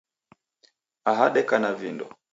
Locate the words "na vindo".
1.63-2.05